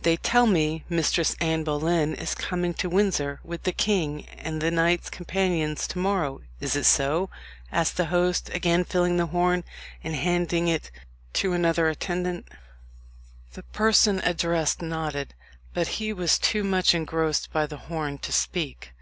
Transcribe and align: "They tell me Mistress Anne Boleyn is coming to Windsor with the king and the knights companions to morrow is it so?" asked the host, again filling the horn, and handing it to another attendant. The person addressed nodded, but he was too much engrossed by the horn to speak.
"They 0.00 0.16
tell 0.16 0.46
me 0.48 0.82
Mistress 0.88 1.36
Anne 1.40 1.62
Boleyn 1.62 2.16
is 2.16 2.34
coming 2.34 2.74
to 2.74 2.88
Windsor 2.90 3.38
with 3.44 3.62
the 3.62 3.70
king 3.70 4.26
and 4.26 4.60
the 4.60 4.72
knights 4.72 5.08
companions 5.08 5.86
to 5.86 6.00
morrow 6.00 6.40
is 6.58 6.74
it 6.74 6.82
so?" 6.82 7.30
asked 7.70 7.96
the 7.96 8.06
host, 8.06 8.50
again 8.52 8.82
filling 8.82 9.18
the 9.18 9.26
horn, 9.26 9.62
and 10.02 10.16
handing 10.16 10.66
it 10.66 10.90
to 11.34 11.52
another 11.52 11.86
attendant. 11.88 12.48
The 13.52 13.62
person 13.62 14.18
addressed 14.24 14.82
nodded, 14.82 15.32
but 15.72 15.86
he 16.02 16.12
was 16.12 16.40
too 16.40 16.64
much 16.64 16.92
engrossed 16.92 17.52
by 17.52 17.66
the 17.66 17.76
horn 17.86 18.18
to 18.18 18.32
speak. 18.32 18.92